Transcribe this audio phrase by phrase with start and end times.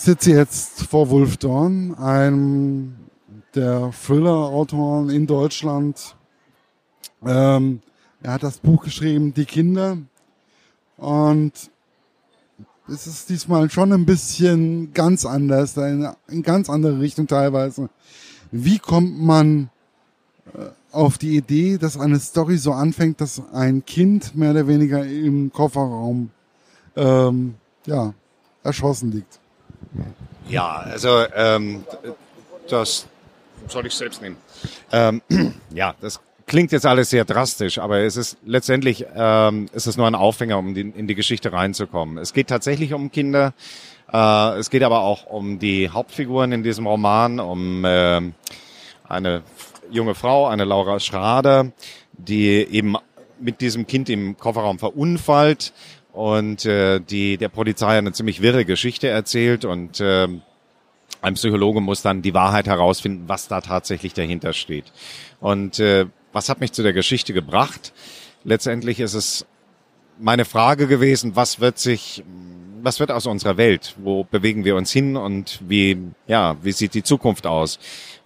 [0.00, 2.96] sitze jetzt vor Wolf Dorn, einem
[3.54, 6.16] der Thriller-Autoren in Deutschland.
[7.24, 7.82] Ähm,
[8.22, 9.98] er hat das Buch geschrieben, Die Kinder.
[10.96, 11.52] Und
[12.88, 17.90] es ist diesmal schon ein bisschen ganz anders, in, in ganz andere Richtung teilweise.
[18.50, 19.68] Wie kommt man
[20.54, 25.04] äh, auf die Idee, dass eine Story so anfängt, dass ein Kind mehr oder weniger
[25.04, 26.30] im Kofferraum
[26.96, 27.54] ähm,
[27.84, 28.14] ja,
[28.62, 29.39] erschossen liegt?
[30.48, 31.84] Ja, also ähm,
[32.68, 33.06] das
[33.68, 34.36] soll ich selbst nehmen.
[34.92, 35.22] Ähm,
[35.74, 40.06] ja, das klingt jetzt alles sehr drastisch, aber es ist letztendlich ähm, ist es nur
[40.06, 42.18] ein Aufhänger, um die, in die Geschichte reinzukommen.
[42.18, 43.54] Es geht tatsächlich um Kinder.
[44.12, 48.20] Äh, es geht aber auch um die Hauptfiguren in diesem Roman, um äh,
[49.08, 49.42] eine
[49.90, 51.70] junge Frau, eine Laura Schrader,
[52.12, 52.96] die eben
[53.38, 55.72] mit diesem Kind im Kofferraum verunfallt
[56.12, 60.28] und äh, die der Polizei eine ziemlich wirre Geschichte erzählt und äh,
[61.22, 64.92] ein Psychologe muss dann die Wahrheit herausfinden, was da tatsächlich dahinter steht.
[65.40, 67.92] Und äh, was hat mich zu der Geschichte gebracht?
[68.44, 69.46] Letztendlich ist es
[70.18, 72.22] meine Frage gewesen, was wird sich,
[72.82, 73.94] was wird aus unserer Welt?
[73.98, 77.78] Wo bewegen wir uns hin und wie, ja, wie sieht die Zukunft aus?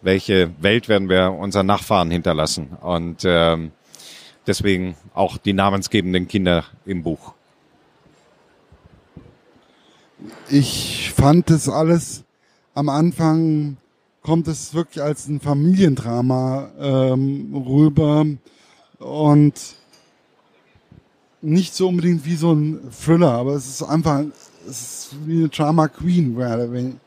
[0.03, 2.77] Welche Welt werden wir unseren Nachfahren hinterlassen?
[2.81, 3.73] Und ähm,
[4.47, 7.35] deswegen auch die namensgebenden Kinder im Buch.
[10.49, 12.25] Ich fand es alles
[12.75, 13.77] am Anfang
[14.23, 18.27] kommt es wirklich als ein Familiendrama ähm, rüber
[18.99, 19.55] und
[21.43, 24.23] nicht so unbedingt wie so ein Thriller, aber es ist einfach,
[24.67, 26.99] es ist wie eine Drama Queen,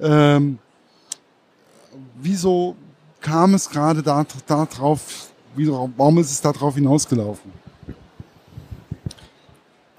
[0.00, 0.58] ähm,
[2.20, 2.76] wieso
[3.20, 7.50] kam es gerade da, da drauf, wie, warum ist es da drauf hinausgelaufen?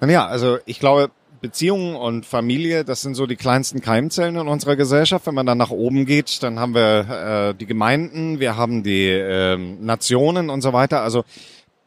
[0.00, 1.10] Naja, also ich glaube,
[1.40, 5.26] Beziehungen und Familie, das sind so die kleinsten Keimzellen in unserer Gesellschaft.
[5.26, 9.08] Wenn man dann nach oben geht, dann haben wir äh, die Gemeinden, wir haben die
[9.08, 11.02] äh, Nationen und so weiter.
[11.02, 11.24] Also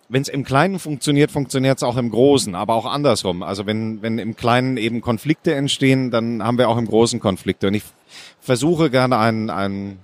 [0.09, 3.44] wenn es im Kleinen funktioniert, funktioniert es auch im Großen, aber auch andersrum.
[3.44, 7.67] Also wenn, wenn im Kleinen eben Konflikte entstehen, dann haben wir auch im Großen Konflikte.
[7.67, 7.83] Und ich
[8.39, 9.99] versuche gerne ein, ein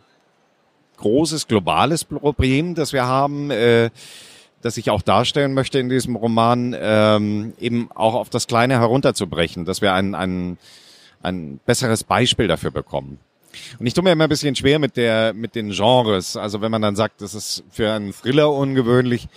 [0.97, 3.89] großes globales Problem, das wir haben, äh,
[4.61, 9.65] das ich auch darstellen möchte in diesem Roman, ähm, eben auch auf das Kleine herunterzubrechen,
[9.65, 10.57] dass wir ein, ein,
[11.21, 13.19] ein besseres Beispiel dafür bekommen.
[13.79, 16.37] Und ich tue mir immer ein bisschen schwer mit der, mit den Genres.
[16.37, 19.27] Also wenn man dann sagt, das ist für einen Thriller ungewöhnlich.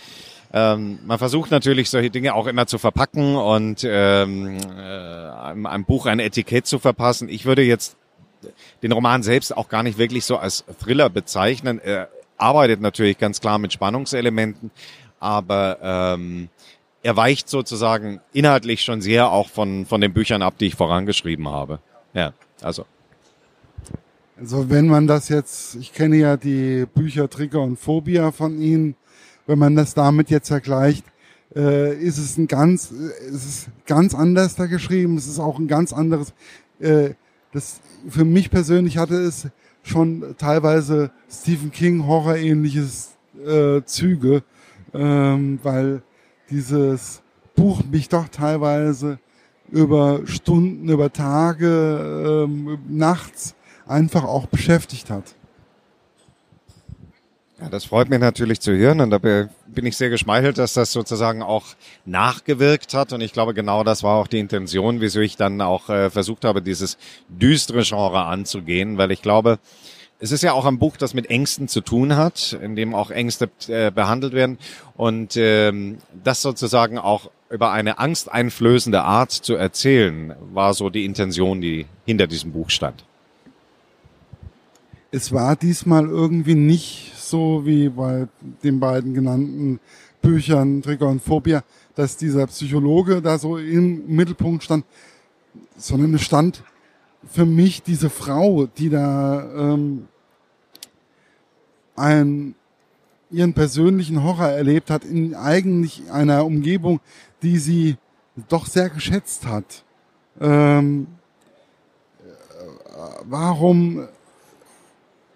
[0.52, 5.84] Ähm, man versucht natürlich solche Dinge auch immer zu verpacken und ähm, äh, einem, einem
[5.84, 7.30] Buch ein Etikett zu verpassen.
[7.30, 7.96] Ich würde jetzt
[8.82, 11.80] den Roman selbst auch gar nicht wirklich so als Thriller bezeichnen.
[11.82, 14.70] Er arbeitet natürlich ganz klar mit Spannungselementen,
[15.22, 16.48] aber ähm,
[17.02, 21.48] er weicht sozusagen inhaltlich schon sehr auch von, von den Büchern ab, die ich vorangeschrieben
[21.48, 21.78] habe.
[22.12, 22.84] Ja, also.
[24.38, 28.96] Also wenn man das jetzt, ich kenne ja die Bücher Trigger und Phobia von Ihnen,
[29.46, 31.04] wenn man das damit jetzt vergleicht,
[31.54, 35.58] äh, ist es ein ganz, äh, es ist ganz anders da geschrieben, es ist auch
[35.58, 36.34] ein ganz anderes,
[36.80, 37.10] äh,
[37.52, 39.46] das für mich persönlich hatte es
[39.84, 43.10] schon teilweise Stephen King Horror-ähnliches
[43.46, 44.42] äh, Züge,
[44.94, 46.02] ähm, weil
[46.50, 47.22] dieses
[47.54, 49.18] Buch mich doch teilweise
[49.70, 53.54] über Stunden, über Tage, ähm, nachts
[53.86, 55.34] einfach auch beschäftigt hat.
[57.60, 60.90] Ja, das freut mich natürlich zu hören und da bin ich sehr geschmeichelt, dass das
[60.90, 61.64] sozusagen auch
[62.04, 65.88] nachgewirkt hat und ich glaube genau das war auch die Intention, wieso ich dann auch
[65.88, 66.98] äh, versucht habe, dieses
[67.28, 69.60] düstere Genre anzugehen, weil ich glaube,
[70.22, 73.10] es ist ja auch ein Buch, das mit Ängsten zu tun hat, in dem auch
[73.10, 74.56] Ängste äh, behandelt werden
[74.96, 81.60] und ähm, das sozusagen auch über eine angsteinflößende Art zu erzählen, war so die Intention,
[81.60, 83.04] die hinter diesem Buch stand.
[85.10, 88.28] Es war diesmal irgendwie nicht so wie bei
[88.62, 89.80] den beiden genannten
[90.22, 91.64] Büchern Trigger und Phobia,
[91.96, 94.84] dass dieser Psychologe da so im Mittelpunkt stand,
[95.76, 96.62] sondern es stand
[97.28, 100.06] für mich diese Frau, die da ähm,
[101.96, 102.54] einen,
[103.30, 107.00] ihren persönlichen Horror erlebt hat in eigentlich einer Umgebung,
[107.42, 107.96] die sie
[108.48, 109.84] doch sehr geschätzt hat.
[110.40, 111.06] Ähm,
[113.24, 114.06] warum,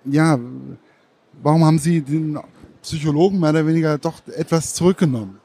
[0.04, 0.38] ja,
[1.42, 2.38] warum haben Sie den
[2.82, 5.40] Psychologen mehr oder weniger doch etwas zurückgenommen?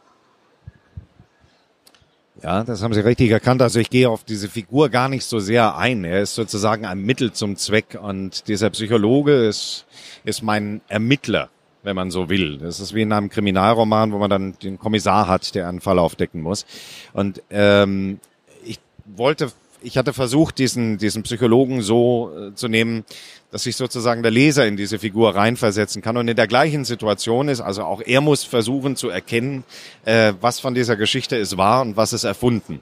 [2.43, 3.61] Ja, das haben Sie richtig erkannt.
[3.61, 6.03] Also ich gehe auf diese Figur gar nicht so sehr ein.
[6.03, 9.85] Er ist sozusagen ein Mittel zum Zweck und dieser Psychologe ist,
[10.23, 11.49] ist mein Ermittler,
[11.83, 12.57] wenn man so will.
[12.57, 15.99] Das ist wie in einem Kriminalroman, wo man dann den Kommissar hat, der einen Fall
[15.99, 16.65] aufdecken muss.
[17.13, 18.19] Und ähm,
[18.63, 19.51] ich wollte
[19.81, 23.03] ich hatte versucht, diesen, diesen Psychologen so äh, zu nehmen,
[23.51, 27.49] dass sich sozusagen der Leser in diese Figur reinversetzen kann und in der gleichen Situation
[27.49, 27.61] ist.
[27.61, 29.63] Also auch er muss versuchen zu erkennen,
[30.05, 32.81] äh, was von dieser Geschichte ist wahr und was ist erfunden.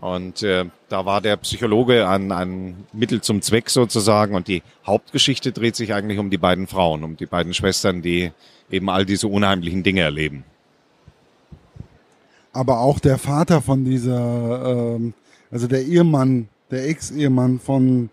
[0.00, 4.34] Und äh, da war der Psychologe ein, ein Mittel zum Zweck sozusagen.
[4.34, 8.30] Und die Hauptgeschichte dreht sich eigentlich um die beiden Frauen, um die beiden Schwestern, die
[8.70, 10.44] eben all diese unheimlichen Dinge erleben.
[12.52, 15.14] Aber auch der Vater von dieser, ähm,
[15.50, 18.10] also der Ehemann, der Ex-Ehemann von,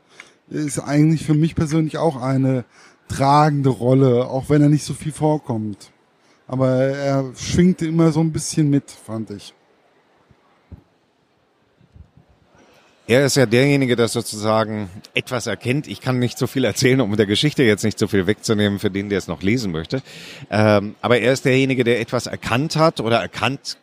[0.50, 2.66] ist eigentlich für mich persönlich auch eine
[3.08, 5.92] tragende Rolle, auch wenn er nicht so viel vorkommt.
[6.48, 9.54] Aber er schwingte immer so ein bisschen mit, fand ich.
[13.08, 15.88] Er ist ja derjenige, der sozusagen etwas erkennt.
[15.88, 18.90] Ich kann nicht so viel erzählen, um der Geschichte jetzt nicht so viel wegzunehmen für
[18.90, 20.02] den, der es noch lesen möchte.
[20.50, 23.78] Ähm, aber er ist derjenige, der etwas erkannt hat oder erkannt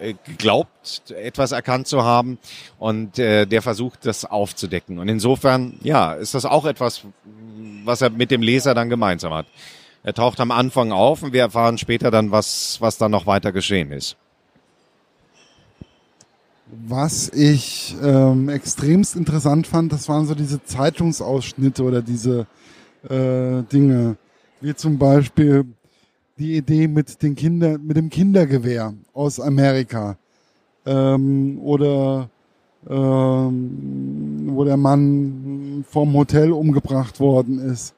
[0.00, 2.38] äh, glaubt, etwas erkannt zu haben
[2.78, 4.98] und äh, der versucht, das aufzudecken.
[4.98, 7.02] Und insofern, ja, ist das auch etwas,
[7.84, 9.46] was er mit dem Leser dann gemeinsam hat.
[10.02, 13.52] Er taucht am Anfang auf und wir erfahren später dann, was, was dann noch weiter
[13.52, 14.16] geschehen ist.
[16.68, 22.46] Was ich ähm, extremst interessant fand, das waren so diese Zeitungsausschnitte oder diese
[23.08, 24.16] äh, Dinge,
[24.60, 25.64] wie zum Beispiel
[26.38, 30.16] die Idee mit den Kinder, mit dem Kindergewehr aus Amerika
[30.84, 32.28] ähm, oder
[32.88, 37.94] ähm, wo der Mann vom Hotel umgebracht worden ist.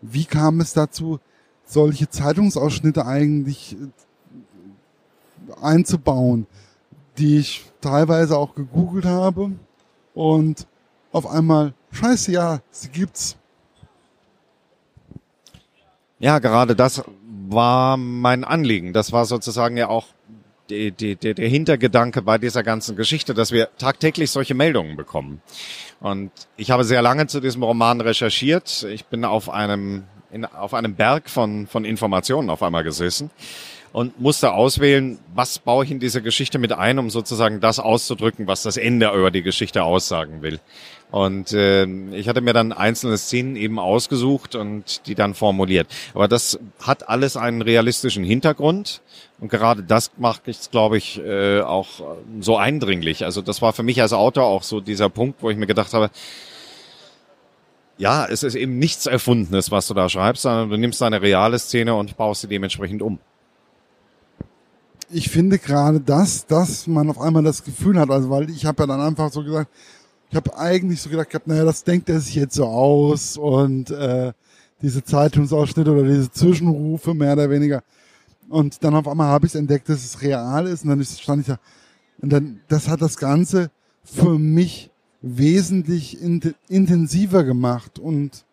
[0.00, 1.18] Wie kam es dazu,
[1.66, 3.76] solche Zeitungsausschnitte eigentlich
[5.60, 6.46] einzubauen?
[7.18, 9.52] die ich teilweise auch gegoogelt habe
[10.14, 10.66] und
[11.12, 13.36] auf einmal, scheiße, ja, sie gibt's.
[16.18, 17.02] Ja, gerade das
[17.48, 18.92] war mein Anliegen.
[18.92, 20.06] Das war sozusagen ja auch
[20.70, 25.42] die, die, die, der Hintergedanke bei dieser ganzen Geschichte, dass wir tagtäglich solche Meldungen bekommen.
[26.00, 28.84] Und ich habe sehr lange zu diesem Roman recherchiert.
[28.90, 33.30] Ich bin auf einem, in, auf einem Berg von, von Informationen auf einmal gesessen
[33.92, 38.48] und musste auswählen, was baue ich in diese Geschichte mit ein, um sozusagen das auszudrücken,
[38.48, 40.58] was das Ende über die Geschichte aussagen will.
[41.14, 45.86] Und äh, ich hatte mir dann einzelne Szenen eben ausgesucht und die dann formuliert.
[46.12, 49.00] Aber das hat alles einen realistischen Hintergrund.
[49.38, 51.86] Und gerade das macht es, glaube ich, äh, auch
[52.40, 53.24] so eindringlich.
[53.24, 55.94] Also das war für mich als Autor auch so dieser Punkt, wo ich mir gedacht
[55.94, 56.10] habe,
[57.96, 61.60] ja, es ist eben nichts Erfundenes, was du da schreibst, sondern du nimmst eine reale
[61.60, 63.20] Szene und baust sie dementsprechend um
[65.10, 68.82] ich finde gerade das, dass man auf einmal das Gefühl hat, also weil ich habe
[68.82, 69.70] ja dann einfach so gesagt,
[70.30, 73.90] ich habe eigentlich so gedacht gehabt, naja, das denkt er sich jetzt so aus und
[73.90, 74.32] äh,
[74.82, 77.82] diese Zeitungsausschnitte oder diese Zwischenrufe mehr oder weniger.
[78.48, 81.46] Und dann auf einmal habe ich entdeckt, dass es real ist und dann stand ich
[81.46, 81.58] da.
[82.20, 83.70] Und dann, das hat das Ganze
[84.02, 84.90] für mich
[85.22, 88.44] wesentlich in, intensiver gemacht und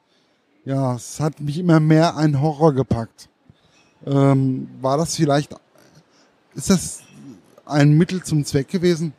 [0.63, 3.29] ja, es hat mich immer mehr ein Horror gepackt.
[4.05, 5.53] Ähm, war das vielleicht
[6.55, 7.03] ist das
[7.65, 9.13] ein Mittel zum Zweck gewesen?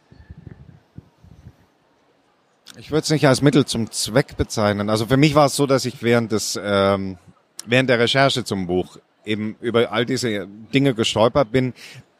[2.78, 4.88] Ich würde es nicht als Mittel zum Zweck bezeichnen.
[4.88, 7.18] Also für mich war es so, dass ich während des ähm,
[7.66, 11.74] während der Recherche zum Buch eben über all diese Dinge gestolpert bin.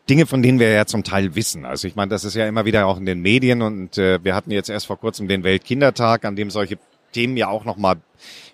[0.09, 1.65] Dinge, von denen wir ja zum Teil wissen.
[1.65, 4.35] Also ich meine, das ist ja immer wieder auch in den Medien und äh, wir
[4.35, 6.79] hatten jetzt erst vor kurzem den Weltkindertag, an dem solche
[7.13, 7.97] Themen ja auch nochmal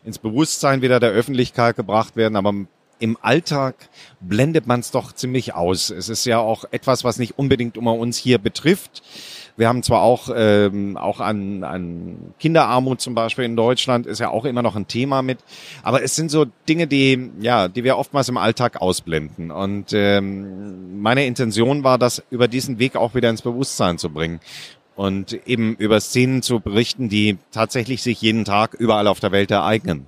[0.05, 2.37] ins Bewusstsein wieder der Öffentlichkeit gebracht werden.
[2.37, 2.52] Aber
[2.99, 3.88] im Alltag
[4.21, 5.90] blendet man es doch ziemlich aus.
[5.90, 9.02] Es ist ja auch etwas, was nicht unbedingt immer uns hier betrifft.
[9.59, 14.31] Wir haben zwar auch, ähm, auch an, an Kinderarmut zum Beispiel in Deutschland, ist ja
[14.31, 15.41] auch immer noch ein Thema mit,
[15.83, 19.50] aber es sind so Dinge, die, ja, die wir oftmals im Alltag ausblenden.
[19.50, 24.38] Und ähm, meine Intention war, das über diesen Weg auch wieder ins Bewusstsein zu bringen
[24.95, 29.50] und eben über Szenen zu berichten, die tatsächlich sich jeden Tag überall auf der Welt
[29.50, 30.07] ereignen.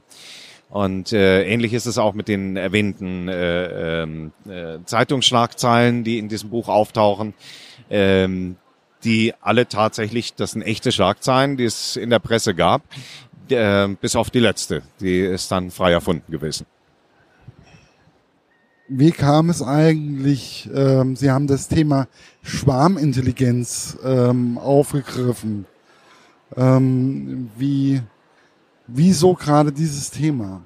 [0.68, 6.28] Und äh, ähnlich ist es auch mit den erwähnten äh, ähm, äh, Zeitungsschlagzeilen, die in
[6.28, 7.34] diesem Buch auftauchen,
[7.90, 8.54] ähm,
[9.04, 12.82] die alle tatsächlich, das sind echte Schlagzeilen, die es in der Presse gab,
[13.48, 16.66] äh, bis auf die letzte, die ist dann frei erfunden gewesen.
[18.88, 22.08] Wie kam es eigentlich, ähm, Sie haben das Thema
[22.42, 25.66] Schwarmintelligenz ähm, aufgegriffen.
[26.56, 28.02] Ähm, wie
[28.92, 30.62] Wieso gerade dieses Thema?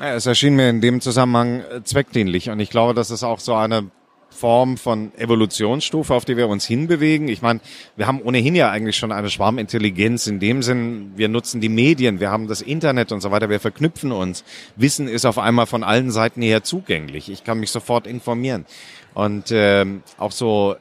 [0.00, 3.54] Es erschien mir in dem Zusammenhang äh, zweckdienlich und ich glaube, das ist auch so
[3.54, 3.90] eine
[4.36, 7.28] Form von Evolutionsstufe, auf die wir uns hinbewegen.
[7.28, 7.60] Ich meine,
[7.96, 12.20] wir haben ohnehin ja eigentlich schon eine Schwarmintelligenz in dem Sinn, wir nutzen die Medien,
[12.20, 14.44] wir haben das Internet und so weiter, wir verknüpfen uns.
[14.76, 17.30] Wissen ist auf einmal von allen Seiten her zugänglich.
[17.30, 18.66] Ich kann mich sofort informieren.
[19.14, 20.76] Und ähm, auch so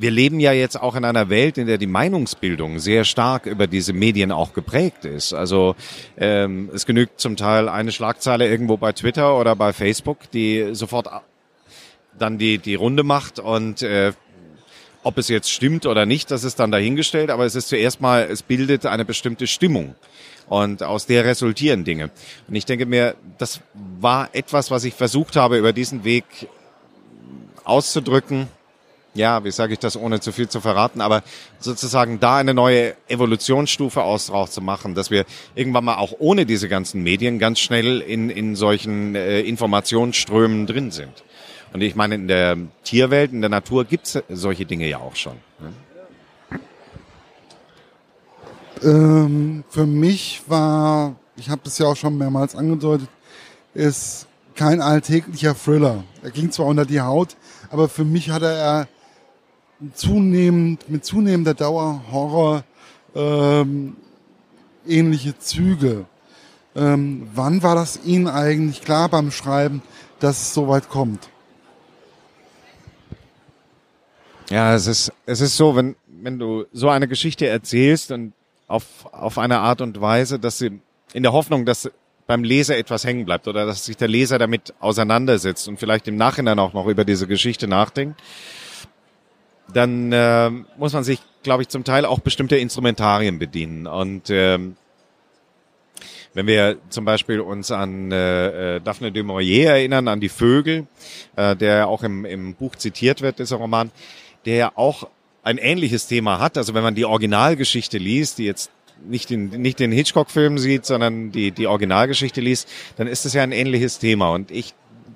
[0.00, 3.66] wir leben ja jetzt auch in einer Welt, in der die Meinungsbildung sehr stark über
[3.66, 5.32] diese Medien auch geprägt ist.
[5.32, 5.74] Also
[6.16, 11.08] ähm, es genügt zum Teil eine Schlagzeile irgendwo bei Twitter oder bei Facebook, die sofort
[12.18, 14.12] dann die, die Runde macht und äh,
[15.02, 18.28] ob es jetzt stimmt oder nicht, das ist dann dahingestellt, aber es ist zuerst mal,
[18.30, 19.94] es bildet eine bestimmte Stimmung.
[20.48, 22.10] Und aus der resultieren Dinge.
[22.48, 23.60] Und ich denke mir, das
[24.00, 26.24] war etwas, was ich versucht habe, über diesen Weg
[27.64, 28.48] auszudrücken.
[29.14, 31.22] Ja, wie sage ich das, ohne zu viel zu verraten, aber
[31.58, 36.46] sozusagen da eine neue Evolutionsstufe aus drauf zu machen, dass wir irgendwann mal auch ohne
[36.46, 41.24] diese ganzen Medien ganz schnell in, in solchen äh, Informationsströmen drin sind.
[41.72, 45.34] Und ich meine, in der Tierwelt, in der Natur gibt's solche Dinge ja auch schon.
[45.60, 45.72] Ne?
[48.82, 53.08] Ähm, für mich war, ich habe das ja auch schon mehrmals angedeutet,
[53.74, 56.04] ist kein alltäglicher Thriller.
[56.22, 57.36] Er ging zwar unter die Haut,
[57.70, 58.88] aber für mich hatte er
[59.94, 62.64] zunehmend, mit zunehmender Dauer Horror
[63.14, 63.96] ähm,
[64.86, 66.06] ähnliche Züge.
[66.74, 69.82] Ähm, wann war das Ihnen eigentlich klar beim Schreiben,
[70.20, 71.28] dass es so weit kommt?
[74.50, 78.32] Ja, es ist, es ist so, wenn, wenn du so eine Geschichte erzählst und
[78.66, 80.80] auf, auf eine Art und Weise, dass sie
[81.12, 81.90] in der Hoffnung, dass
[82.26, 86.16] beim Leser etwas hängen bleibt oder dass sich der Leser damit auseinandersetzt und vielleicht im
[86.16, 88.20] Nachhinein auch noch über diese Geschichte nachdenkt,
[89.72, 93.86] dann äh, muss man sich, glaube ich, zum Teil auch bestimmte Instrumentarien bedienen.
[93.86, 94.76] Und ähm,
[96.34, 100.86] wenn wir zum Beispiel uns an äh, äh Daphne de Maurier erinnern, an die Vögel,
[101.36, 103.90] äh, der auch im, im Buch zitiert wird, dieser Roman,
[104.44, 105.08] der auch
[105.42, 106.56] ein ähnliches Thema hat.
[106.56, 108.70] Also wenn man die Originalgeschichte liest, die jetzt
[109.06, 113.42] nicht den, nicht den Hitchcock-Film sieht, sondern die, die Originalgeschichte liest, dann ist es ja
[113.42, 114.30] ein ähnliches Thema.
[114.30, 114.74] Und ich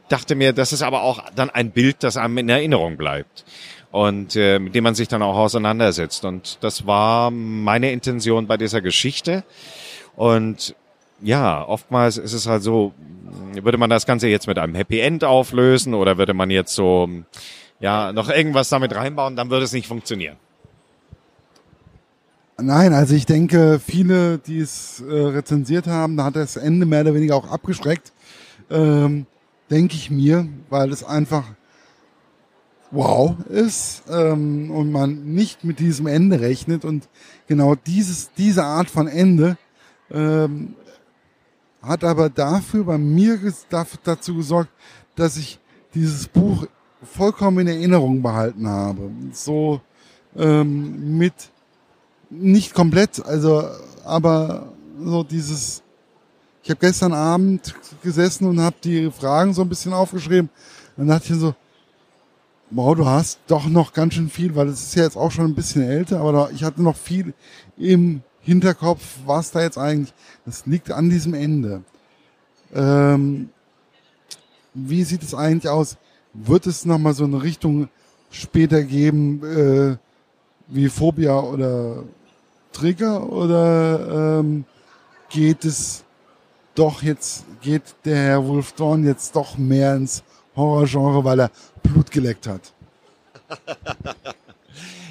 [0.09, 3.45] dachte mir, das ist aber auch dann ein Bild, das einem in Erinnerung bleibt
[3.91, 6.25] und äh, mit dem man sich dann auch auseinandersetzt.
[6.25, 9.45] Und das war meine Intention bei dieser Geschichte.
[10.17, 10.75] Und
[11.23, 12.93] ja, oftmals ist es halt so,
[13.53, 17.09] würde man das Ganze jetzt mit einem Happy End auflösen oder würde man jetzt so
[17.83, 20.37] ja, noch irgendwas damit reinbauen, dann würde es nicht funktionieren.
[22.57, 27.01] Nein, also ich denke, viele, die es äh, rezensiert haben, da hat das Ende mehr
[27.01, 28.13] oder weniger auch abgeschreckt,
[28.71, 29.27] ähm,
[29.69, 31.45] denke ich mir, weil es einfach
[32.93, 37.09] wow ist ähm, und man nicht mit diesem Ende rechnet und
[37.49, 39.57] genau dieses, diese Art von Ende
[40.11, 40.77] ähm,
[41.83, 43.41] hat aber dafür bei mir
[44.05, 44.71] dazu gesorgt,
[45.17, 45.59] dass ich
[45.95, 46.67] dieses Buch
[47.03, 49.11] vollkommen in Erinnerung behalten habe.
[49.33, 49.81] So
[50.37, 51.35] ähm, mit
[52.31, 53.65] nicht komplett, also
[54.05, 55.83] aber so dieses.
[56.65, 60.49] Ich habe gestern Abend gesessen und habe die Fragen so ein bisschen aufgeschrieben.
[60.97, 61.57] Dann dachte ich so,
[62.71, 65.47] wow, du hast doch noch ganz schön viel, weil es ist ja jetzt auch schon
[65.47, 67.35] ein bisschen älter, aber ich hatte noch viel
[67.77, 70.15] im Hinterkopf, was da jetzt eigentlich.
[70.45, 71.83] Das liegt an diesem Ende.
[72.73, 73.51] Ähm,
[74.75, 75.97] wie sieht es eigentlich aus?
[76.35, 77.89] Wird es nochmal so eine Richtung
[78.31, 79.97] später geben, äh,
[80.69, 82.05] wie Phobia oder
[82.73, 83.31] Trigger?
[83.31, 84.65] Oder ähm,
[85.29, 86.05] geht es
[86.75, 90.23] doch jetzt, geht der Herr Wolf Dorn jetzt doch mehr ins
[90.57, 91.51] Horrorgenre, weil er
[91.83, 92.73] Blut geleckt hat?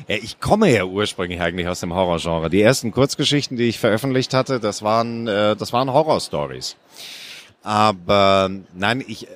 [0.08, 2.50] Ich komme ja ursprünglich eigentlich aus dem Horrorgenre.
[2.50, 6.76] Die ersten Kurzgeschichten, die ich veröffentlicht hatte, das waren, äh, das waren Horrorstories.
[7.64, 9.30] Aber nein, ich äh,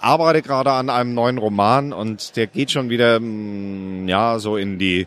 [0.00, 4.78] arbeite gerade an einem neuen Roman und der geht schon wieder mm, ja so in
[4.78, 5.06] die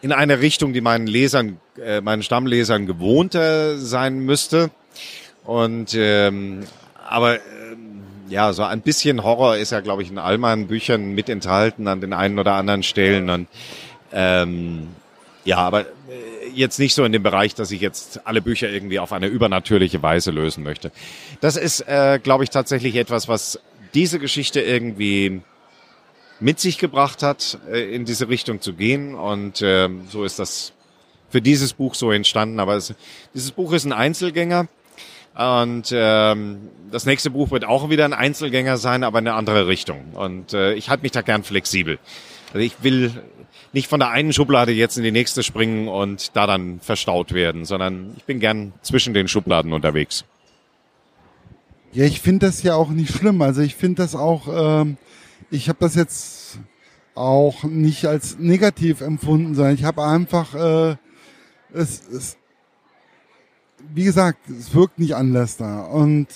[0.00, 4.70] in eine Richtung, die meinen Lesern, äh, meinen Stammlesern gewohnter sein müsste.
[5.44, 6.60] Und ähm,
[7.08, 7.40] aber äh,
[8.28, 11.88] ja, so ein bisschen Horror ist ja, glaube ich, in all meinen Büchern mit enthalten
[11.88, 13.30] an den einen oder anderen Stellen.
[13.30, 13.48] Und
[14.12, 14.88] ähm,
[15.44, 15.86] ja, aber
[16.54, 20.02] jetzt nicht so in dem Bereich, dass ich jetzt alle Bücher irgendwie auf eine übernatürliche
[20.02, 20.90] Weise lösen möchte.
[21.40, 23.60] Das ist, äh, glaube ich, tatsächlich etwas, was
[23.94, 25.42] diese Geschichte irgendwie
[26.40, 29.14] mit sich gebracht hat, äh, in diese Richtung zu gehen.
[29.14, 30.72] Und äh, so ist das
[31.30, 32.60] für dieses Buch so entstanden.
[32.60, 32.94] Aber es,
[33.34, 34.68] dieses Buch ist ein Einzelgänger.
[35.34, 39.68] Und ähm, das nächste Buch wird auch wieder ein Einzelgänger sein, aber in eine andere
[39.68, 40.14] Richtung.
[40.14, 41.98] Und äh, ich halte mich da gern flexibel.
[42.48, 43.12] Also ich will
[43.72, 47.64] nicht von der einen Schublade jetzt in die nächste springen und da dann verstaut werden,
[47.64, 50.24] sondern ich bin gern zwischen den Schubladen unterwegs.
[51.92, 53.42] Ja, ich finde das ja auch nicht schlimm.
[53.42, 54.96] Also ich finde das auch, ähm,
[55.50, 56.58] ich habe das jetzt
[57.14, 60.96] auch nicht als negativ empfunden, sondern ich habe einfach, äh,
[61.72, 62.36] es, es,
[63.94, 65.82] wie gesagt, es wirkt nicht anders da.
[65.82, 66.28] Und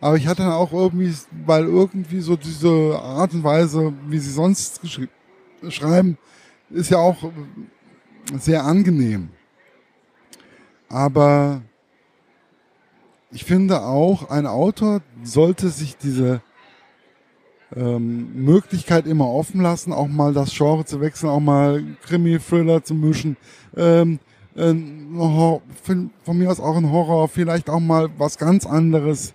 [0.00, 1.14] aber ich hatte auch irgendwie,
[1.44, 4.80] weil irgendwie so diese Art und Weise, wie sie sonst
[5.68, 6.18] schreiben,
[6.70, 7.30] ist ja auch
[8.38, 9.30] sehr angenehm.
[10.88, 11.62] Aber
[13.30, 16.42] ich finde auch, ein Autor sollte sich diese
[17.76, 22.94] ähm, Möglichkeit immer offen lassen, auch mal das Genre zu wechseln, auch mal Krimi-Thriller zu
[22.94, 23.36] mischen.
[23.76, 24.18] Ähm,
[24.56, 24.74] äh,
[25.14, 29.34] von mir aus auch ein Horror, vielleicht auch mal was ganz anderes.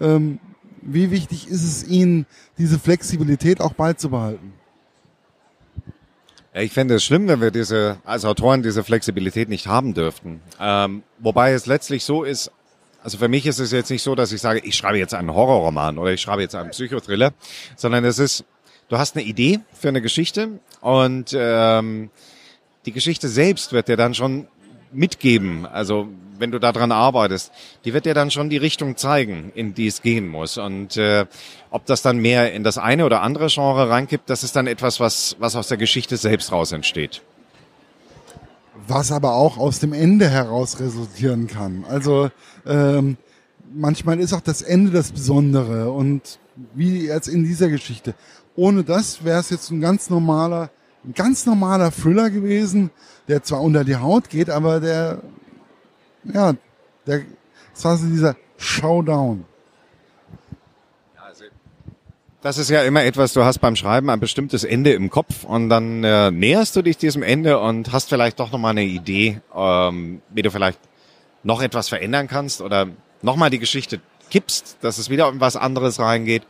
[0.00, 0.40] Ähm,
[0.82, 2.26] wie wichtig ist es Ihnen,
[2.58, 4.52] diese Flexibilität auch beizubehalten?
[6.56, 10.40] Ja, ich fände es schlimm, wenn wir diese, als Autoren diese Flexibilität nicht haben dürften.
[10.58, 12.50] Ähm, wobei es letztlich so ist,
[13.02, 15.34] also für mich ist es jetzt nicht so, dass ich sage, ich schreibe jetzt einen
[15.34, 17.34] Horrorroman oder ich schreibe jetzt einen Psychothriller,
[17.76, 18.46] sondern es ist,
[18.88, 22.08] du hast eine Idee für eine Geschichte und ähm,
[22.86, 24.48] die Geschichte selbst wird dir dann schon
[24.92, 25.66] mitgeben.
[25.66, 27.52] Also wenn du daran arbeitest,
[27.84, 30.58] die wird dir dann schon die Richtung zeigen, in die es gehen muss.
[30.58, 31.26] Und äh,
[31.70, 35.00] ob das dann mehr in das eine oder andere Genre reinkippt, das ist dann etwas,
[35.00, 37.22] was, was aus der Geschichte selbst raus entsteht
[38.88, 41.84] was aber auch aus dem Ende heraus resultieren kann.
[41.88, 42.30] Also
[42.66, 43.16] ähm,
[43.74, 46.38] manchmal ist auch das Ende das Besondere und
[46.74, 48.14] wie jetzt in dieser Geschichte.
[48.54, 50.70] Ohne das wäre es jetzt ein ganz normaler,
[51.04, 52.90] ein ganz normaler Thriller gewesen,
[53.28, 55.20] der zwar unter die Haut geht, aber der,
[56.32, 56.54] ja,
[57.06, 57.22] der,
[57.74, 59.44] das war so dieser Showdown.
[62.42, 65.68] Das ist ja immer etwas, du hast beim Schreiben ein bestimmtes Ende im Kopf und
[65.68, 70.22] dann äh, näherst du dich diesem Ende und hast vielleicht doch nochmal eine Idee, ähm,
[70.30, 70.78] wie du vielleicht
[71.42, 72.86] noch etwas verändern kannst oder
[73.20, 76.44] nochmal die Geschichte kippst, dass es wieder in was anderes reingeht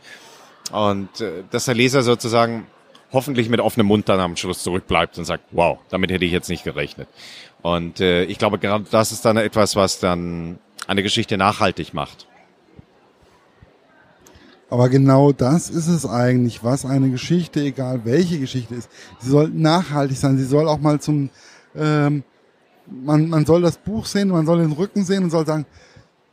[0.70, 2.66] und äh, dass der Leser sozusagen
[3.12, 6.48] hoffentlich mit offenem Mund dann am Schluss zurückbleibt und sagt, wow, damit hätte ich jetzt
[6.48, 7.08] nicht gerechnet.
[7.62, 12.26] Und äh, ich glaube, gerade das ist dann etwas, was dann eine Geschichte nachhaltig macht.
[14.68, 19.48] Aber genau das ist es eigentlich, was eine Geschichte, egal welche Geschichte ist, sie soll
[19.48, 20.38] nachhaltig sein.
[20.38, 21.30] Sie soll auch mal zum,
[21.76, 22.24] ähm,
[22.86, 25.66] man, man soll das Buch sehen, man soll den Rücken sehen und soll sagen,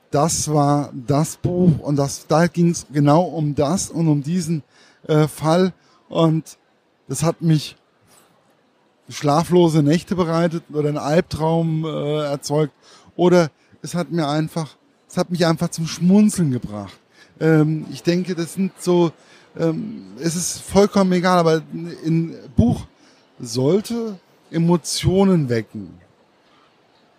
[0.09, 4.63] das war das Buch und das, da ging es genau um das und um diesen
[5.07, 5.73] äh, Fall
[6.09, 6.57] und
[7.13, 7.75] das hat mich
[9.07, 12.73] schlaflose Nächte bereitet oder einen Albtraum äh, erzeugt
[13.15, 13.51] oder
[13.83, 14.75] es hat mir einfach,
[15.07, 16.97] es hat mich einfach zum Schmunzeln gebracht.
[17.39, 19.11] Ähm, ich denke, das sind so,
[19.55, 21.61] ähm, es ist vollkommen egal, aber
[22.03, 22.87] ein Buch
[23.39, 24.17] sollte
[24.49, 25.93] Emotionen wecken.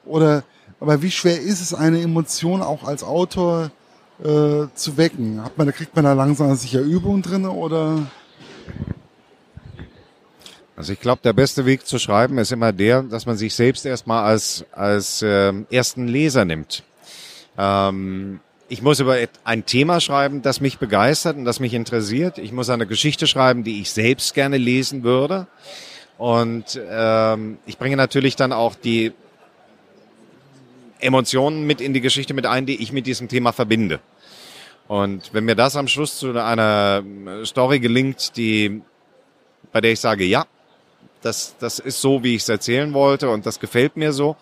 [0.04, 0.42] Oder,
[0.80, 3.70] aber wie schwer ist es, eine Emotion auch als Autor
[4.18, 5.44] äh, zu wecken?
[5.44, 8.02] Hat man, da kriegt man da langsam sicher Übung drin oder?
[10.76, 13.86] Also ich glaube, der beste Weg zu schreiben ist immer der, dass man sich selbst
[13.86, 16.82] erstmal als, als äh, ersten Leser nimmt.
[17.56, 22.38] Ähm, ich muss über ein Thema schreiben, das mich begeistert und das mich interessiert.
[22.38, 25.46] Ich muss eine Geschichte schreiben, die ich selbst gerne lesen würde.
[26.18, 29.12] Und ähm, ich bringe natürlich dann auch die
[30.98, 34.00] Emotionen mit in die Geschichte mit ein, die ich mit diesem Thema verbinde.
[34.88, 37.02] Und wenn mir das am Schluss zu einer
[37.44, 38.82] Story gelingt, die,
[39.72, 40.46] bei der ich sage, ja,
[41.24, 44.36] das, das ist so, wie ich es erzählen wollte und das gefällt mir so,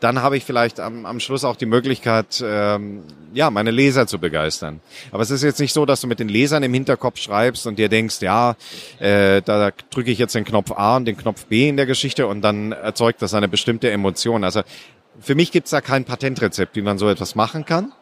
[0.00, 4.18] dann habe ich vielleicht am, am Schluss auch die Möglichkeit, ähm, ja, meine Leser zu
[4.18, 4.80] begeistern.
[5.12, 7.78] Aber es ist jetzt nicht so, dass du mit den Lesern im Hinterkopf schreibst und
[7.78, 8.56] dir denkst, ja,
[8.98, 12.26] äh, da drücke ich jetzt den Knopf A und den Knopf B in der Geschichte
[12.26, 14.42] und dann erzeugt das eine bestimmte Emotion.
[14.42, 14.62] Also
[15.20, 17.92] für mich gibt es da kein Patentrezept, wie man so etwas machen kann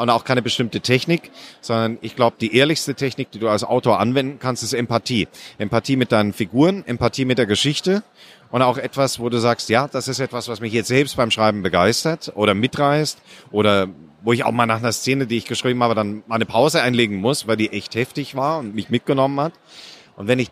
[0.00, 4.00] und auch keine bestimmte Technik, sondern ich glaube, die ehrlichste Technik, die du als Autor
[4.00, 5.28] anwenden kannst, ist Empathie.
[5.58, 8.02] Empathie mit deinen Figuren, Empathie mit der Geschichte
[8.50, 11.30] und auch etwas, wo du sagst, ja, das ist etwas, was mich jetzt selbst beim
[11.30, 13.88] Schreiben begeistert oder mitreißt oder
[14.22, 16.82] wo ich auch mal nach einer Szene, die ich geschrieben habe, dann mal eine Pause
[16.82, 19.52] einlegen muss, weil die echt heftig war und mich mitgenommen hat.
[20.16, 20.50] Und wenn ich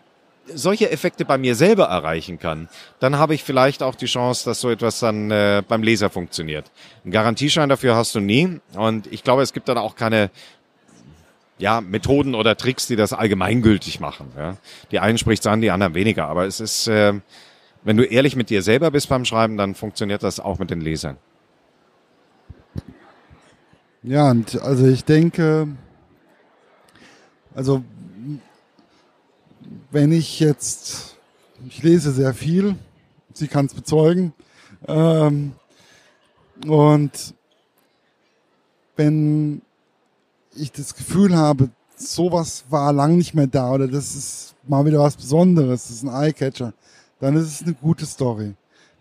[0.53, 4.61] solche Effekte bei mir selber erreichen kann, dann habe ich vielleicht auch die Chance, dass
[4.61, 6.71] so etwas dann äh, beim Leser funktioniert.
[7.03, 8.59] Einen Garantieschein dafür hast du nie.
[8.73, 10.31] Und ich glaube, es gibt dann auch keine
[11.57, 14.31] ja, Methoden oder Tricks, die das allgemeingültig machen.
[14.37, 14.57] Ja.
[14.91, 16.27] Die einen spricht an, die anderen weniger.
[16.27, 17.13] Aber es ist, äh,
[17.83, 20.81] wenn du ehrlich mit dir selber bist beim Schreiben, dann funktioniert das auch mit den
[20.81, 21.17] Lesern.
[24.01, 25.67] Ja, und also ich denke,
[27.53, 27.83] also
[29.91, 31.15] wenn ich jetzt,
[31.67, 32.75] ich lese sehr viel,
[33.33, 34.33] sie kann es bezeugen,
[34.87, 35.53] ähm,
[36.67, 37.33] und
[38.95, 39.61] wenn
[40.55, 44.99] ich das Gefühl habe, sowas war lang nicht mehr da oder das ist mal wieder
[44.99, 46.73] was Besonderes, das ist ein Eyecatcher,
[47.19, 48.53] dann ist es eine gute Story.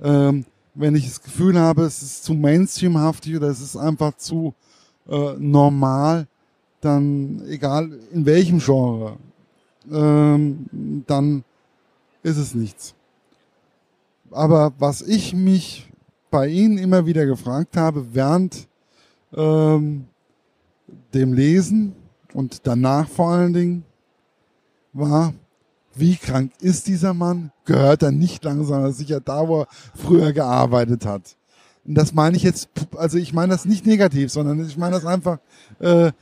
[0.02, 4.54] Ähm, wenn ich das Gefühl habe, es ist zu mainstreamhaftig oder es ist einfach zu
[5.08, 6.28] äh, normal,
[6.80, 9.16] dann egal in welchem Genre,
[9.92, 11.44] ähm, dann
[12.22, 12.94] ist es nichts.
[14.30, 15.88] aber was ich mich
[16.30, 18.68] bei Ihnen immer wieder gefragt habe, während
[19.34, 20.06] ähm,
[21.14, 21.94] dem Lesen
[22.34, 23.84] und danach vor allen Dingen,
[24.92, 25.34] war,
[25.94, 27.50] wie krank ist dieser Mann?
[27.64, 31.36] Gehört er nicht langsam sicher da, wo er früher gearbeitet hat?
[31.84, 35.06] Und das meine ich jetzt, also ich meine das nicht negativ, sondern ich meine das
[35.06, 35.38] einfach,
[35.78, 36.12] äh,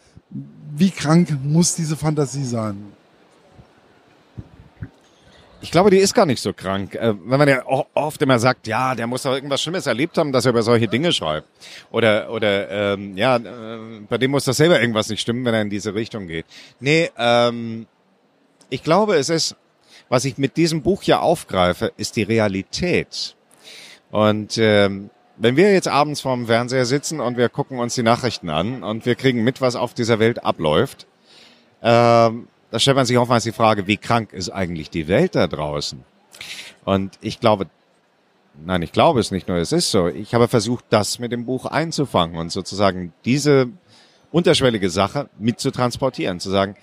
[0.76, 2.76] wie krank muss diese Fantasie sein?
[5.66, 6.94] Ich glaube, die ist gar nicht so krank.
[6.94, 10.30] Äh, wenn man ja oft immer sagt, ja, der muss doch irgendwas Schlimmes erlebt haben,
[10.30, 11.48] dass er über solche Dinge schreibt.
[11.90, 15.62] Oder, oder ähm, ja, äh, bei dem muss das selber irgendwas nicht stimmen, wenn er
[15.62, 16.46] in diese Richtung geht.
[16.78, 17.88] Nee, ähm,
[18.70, 19.56] ich glaube, es ist,
[20.08, 23.34] was ich mit diesem Buch hier aufgreife, ist die Realität.
[24.12, 28.50] Und ähm, wenn wir jetzt abends vorm Fernseher sitzen und wir gucken uns die Nachrichten
[28.50, 31.08] an und wir kriegen mit, was auf dieser Welt abläuft,
[31.82, 35.46] ähm, da stellt man sich oftmals die Frage, wie krank ist eigentlich die Welt da
[35.46, 36.04] draußen?
[36.84, 37.68] Und ich glaube,
[38.66, 40.08] nein, ich glaube es nicht nur, es ist so.
[40.08, 43.70] Ich habe versucht, das mit dem Buch einzufangen und sozusagen diese
[44.30, 46.76] unterschwellige Sache mit zu transportieren, zu sagen,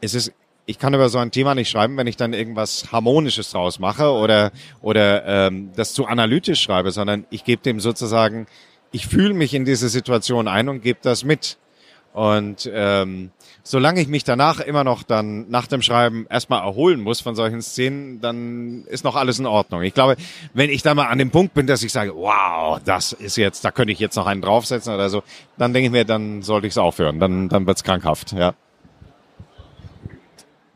[0.00, 0.32] es ist
[0.66, 4.10] ich kann über so ein Thema nicht schreiben, wenn ich dann irgendwas Harmonisches draus mache
[4.10, 8.48] oder, oder ähm, das zu analytisch schreibe, sondern ich gebe dem sozusagen,
[8.90, 11.58] ich fühle mich in diese Situation ein und gebe das mit.
[12.12, 13.30] Und ähm,
[13.68, 17.60] solange ich mich danach immer noch dann nach dem Schreiben erstmal erholen muss von solchen
[17.60, 19.82] Szenen, dann ist noch alles in Ordnung.
[19.82, 20.16] Ich glaube,
[20.54, 23.64] wenn ich da mal an dem Punkt bin, dass ich sage, wow, das ist jetzt,
[23.66, 25.22] da könnte ich jetzt noch einen draufsetzen oder so,
[25.58, 27.20] dann denke ich mir, dann sollte ich es aufhören.
[27.20, 28.54] Dann, dann wird's krankhaft, ja.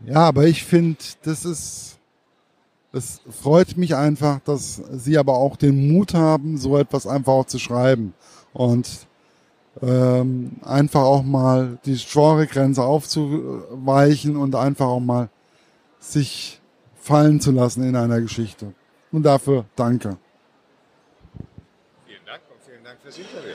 [0.04, 1.98] Ja, aber ich finde, das ist,
[2.92, 7.46] es freut mich einfach, dass Sie aber auch den Mut haben, so etwas einfach auch
[7.46, 8.12] zu schreiben
[8.52, 9.06] und
[9.80, 15.30] ähm, einfach auch mal die Genregrenze aufzuweichen und einfach auch mal
[15.98, 16.60] sich
[16.96, 18.74] fallen zu lassen in einer Geschichte.
[19.10, 20.16] Und dafür danke.
[22.06, 23.54] Vielen Dank und vielen Dank fürs Interview.